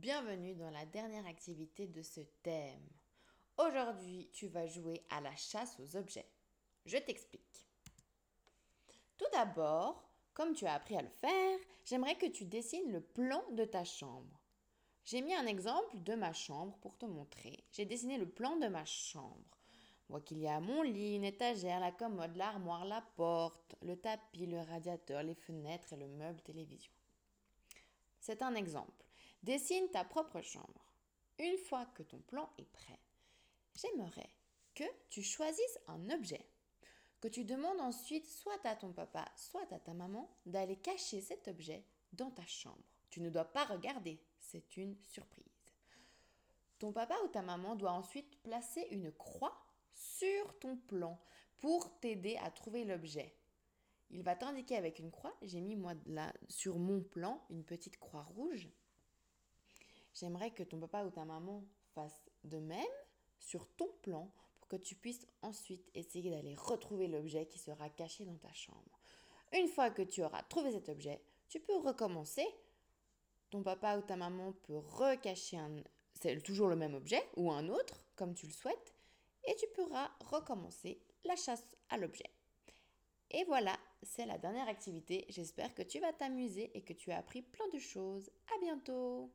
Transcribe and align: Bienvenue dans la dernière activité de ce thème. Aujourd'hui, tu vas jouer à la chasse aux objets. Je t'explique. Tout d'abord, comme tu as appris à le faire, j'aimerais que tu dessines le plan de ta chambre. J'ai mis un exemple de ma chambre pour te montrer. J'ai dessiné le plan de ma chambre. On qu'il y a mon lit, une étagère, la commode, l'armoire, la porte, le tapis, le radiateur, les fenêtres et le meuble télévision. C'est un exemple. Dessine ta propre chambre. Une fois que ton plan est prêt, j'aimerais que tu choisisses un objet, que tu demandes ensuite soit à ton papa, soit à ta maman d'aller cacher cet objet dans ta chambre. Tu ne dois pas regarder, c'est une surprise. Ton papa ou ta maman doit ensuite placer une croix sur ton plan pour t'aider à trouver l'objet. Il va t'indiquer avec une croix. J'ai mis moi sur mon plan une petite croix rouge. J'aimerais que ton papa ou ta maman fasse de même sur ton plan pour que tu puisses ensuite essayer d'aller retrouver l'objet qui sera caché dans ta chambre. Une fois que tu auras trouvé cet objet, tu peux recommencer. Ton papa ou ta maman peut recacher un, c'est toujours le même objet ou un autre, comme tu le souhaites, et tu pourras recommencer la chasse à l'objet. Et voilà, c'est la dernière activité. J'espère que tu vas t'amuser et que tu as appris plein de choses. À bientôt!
Bienvenue 0.00 0.56
dans 0.56 0.70
la 0.70 0.84
dernière 0.86 1.24
activité 1.24 1.86
de 1.86 2.02
ce 2.02 2.20
thème. 2.42 2.82
Aujourd'hui, 3.56 4.28
tu 4.32 4.48
vas 4.48 4.66
jouer 4.66 5.04
à 5.08 5.20
la 5.20 5.34
chasse 5.36 5.78
aux 5.78 5.96
objets. 5.96 6.26
Je 6.84 6.98
t'explique. 6.98 7.68
Tout 9.16 9.28
d'abord, 9.32 10.10
comme 10.34 10.52
tu 10.52 10.66
as 10.66 10.74
appris 10.74 10.96
à 10.96 11.02
le 11.02 11.08
faire, 11.08 11.58
j'aimerais 11.84 12.16
que 12.16 12.26
tu 12.26 12.44
dessines 12.44 12.90
le 12.90 13.00
plan 13.00 13.40
de 13.52 13.64
ta 13.64 13.84
chambre. 13.84 14.40
J'ai 15.04 15.22
mis 15.22 15.32
un 15.32 15.46
exemple 15.46 16.02
de 16.02 16.16
ma 16.16 16.32
chambre 16.32 16.76
pour 16.78 16.98
te 16.98 17.06
montrer. 17.06 17.62
J'ai 17.70 17.84
dessiné 17.84 18.18
le 18.18 18.28
plan 18.28 18.56
de 18.56 18.66
ma 18.66 18.84
chambre. 18.84 19.60
On 20.10 20.18
qu'il 20.18 20.40
y 20.40 20.48
a 20.48 20.58
mon 20.58 20.82
lit, 20.82 21.14
une 21.14 21.24
étagère, 21.24 21.78
la 21.78 21.92
commode, 21.92 22.34
l'armoire, 22.34 22.84
la 22.84 23.02
porte, 23.14 23.76
le 23.80 23.96
tapis, 23.96 24.46
le 24.46 24.58
radiateur, 24.58 25.22
les 25.22 25.36
fenêtres 25.36 25.92
et 25.92 25.96
le 25.96 26.08
meuble 26.08 26.42
télévision. 26.42 26.92
C'est 28.18 28.42
un 28.42 28.56
exemple. 28.56 29.04
Dessine 29.44 29.90
ta 29.90 30.04
propre 30.04 30.40
chambre. 30.40 30.86
Une 31.38 31.58
fois 31.58 31.84
que 31.94 32.02
ton 32.02 32.18
plan 32.20 32.48
est 32.56 32.72
prêt, 32.72 32.98
j'aimerais 33.74 34.30
que 34.74 34.84
tu 35.10 35.22
choisisses 35.22 35.78
un 35.86 36.08
objet, 36.08 36.48
que 37.20 37.28
tu 37.28 37.44
demandes 37.44 37.80
ensuite 37.80 38.26
soit 38.26 38.64
à 38.64 38.74
ton 38.74 38.94
papa, 38.94 39.30
soit 39.36 39.70
à 39.70 39.78
ta 39.78 39.92
maman 39.92 40.34
d'aller 40.46 40.76
cacher 40.76 41.20
cet 41.20 41.46
objet 41.46 41.84
dans 42.14 42.30
ta 42.30 42.46
chambre. 42.46 42.88
Tu 43.10 43.20
ne 43.20 43.28
dois 43.28 43.44
pas 43.44 43.66
regarder, 43.66 44.18
c'est 44.38 44.78
une 44.78 44.96
surprise. 45.02 45.44
Ton 46.78 46.94
papa 46.94 47.18
ou 47.22 47.28
ta 47.28 47.42
maman 47.42 47.76
doit 47.76 47.92
ensuite 47.92 48.42
placer 48.44 48.88
une 48.92 49.12
croix 49.12 49.62
sur 49.92 50.58
ton 50.58 50.78
plan 50.78 51.20
pour 51.58 52.00
t'aider 52.00 52.38
à 52.38 52.50
trouver 52.50 52.86
l'objet. 52.86 53.36
Il 54.08 54.22
va 54.22 54.36
t'indiquer 54.36 54.76
avec 54.76 55.00
une 55.00 55.10
croix. 55.10 55.36
J'ai 55.42 55.60
mis 55.60 55.76
moi 55.76 55.92
sur 56.48 56.78
mon 56.78 57.02
plan 57.02 57.44
une 57.50 57.64
petite 57.64 57.98
croix 57.98 58.22
rouge. 58.22 58.70
J'aimerais 60.14 60.52
que 60.52 60.62
ton 60.62 60.78
papa 60.78 61.04
ou 61.04 61.10
ta 61.10 61.24
maman 61.24 61.64
fasse 61.94 62.24
de 62.44 62.58
même 62.58 62.84
sur 63.38 63.68
ton 63.76 63.88
plan 64.02 64.32
pour 64.58 64.68
que 64.68 64.76
tu 64.76 64.94
puisses 64.94 65.26
ensuite 65.42 65.90
essayer 65.94 66.30
d'aller 66.30 66.54
retrouver 66.54 67.08
l'objet 67.08 67.46
qui 67.46 67.58
sera 67.58 67.90
caché 67.90 68.24
dans 68.24 68.38
ta 68.38 68.52
chambre. 68.52 69.00
Une 69.52 69.68
fois 69.68 69.90
que 69.90 70.02
tu 70.02 70.22
auras 70.22 70.42
trouvé 70.44 70.72
cet 70.72 70.88
objet, 70.88 71.20
tu 71.48 71.60
peux 71.60 71.76
recommencer. 71.76 72.46
Ton 73.50 73.62
papa 73.62 73.98
ou 73.98 74.02
ta 74.02 74.16
maman 74.16 74.52
peut 74.62 74.78
recacher 74.78 75.58
un, 75.58 75.82
c'est 76.14 76.40
toujours 76.42 76.68
le 76.68 76.76
même 76.76 76.94
objet 76.94 77.22
ou 77.36 77.52
un 77.52 77.68
autre, 77.68 78.04
comme 78.16 78.34
tu 78.34 78.46
le 78.46 78.52
souhaites, 78.52 78.94
et 79.46 79.54
tu 79.56 79.66
pourras 79.74 80.10
recommencer 80.20 81.00
la 81.24 81.36
chasse 81.36 81.64
à 81.90 81.98
l'objet. 81.98 82.30
Et 83.30 83.44
voilà, 83.44 83.76
c'est 84.02 84.26
la 84.26 84.38
dernière 84.38 84.68
activité. 84.68 85.26
J'espère 85.28 85.74
que 85.74 85.82
tu 85.82 86.00
vas 86.00 86.12
t'amuser 86.12 86.70
et 86.74 86.82
que 86.82 86.92
tu 86.92 87.10
as 87.10 87.18
appris 87.18 87.42
plein 87.42 87.68
de 87.72 87.78
choses. 87.78 88.30
À 88.54 88.58
bientôt! 88.60 89.30